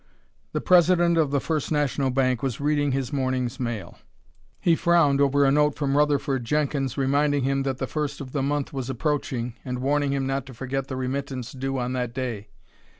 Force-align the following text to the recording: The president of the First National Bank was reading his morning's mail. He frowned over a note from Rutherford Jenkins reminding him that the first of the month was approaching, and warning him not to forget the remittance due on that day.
The 0.53 0.61
president 0.61 1.15
of 1.19 1.29
the 1.29 1.39
First 1.39 1.71
National 1.71 2.09
Bank 2.09 2.41
was 2.41 2.59
reading 2.59 2.91
his 2.91 3.13
morning's 3.13 3.59
mail. 3.59 3.99
He 4.59 4.75
frowned 4.75 5.21
over 5.21 5.45
a 5.45 5.51
note 5.51 5.75
from 5.75 5.95
Rutherford 5.95 6.43
Jenkins 6.43 6.97
reminding 6.97 7.43
him 7.43 7.61
that 7.61 7.77
the 7.77 7.85
first 7.85 8.19
of 8.19 8.31
the 8.31 8.41
month 8.41 8.73
was 8.73 8.89
approaching, 8.89 9.53
and 9.63 9.77
warning 9.77 10.11
him 10.11 10.25
not 10.25 10.47
to 10.47 10.55
forget 10.55 10.87
the 10.87 10.95
remittance 10.95 11.51
due 11.51 11.77
on 11.77 11.93
that 11.93 12.15
day. 12.15 12.47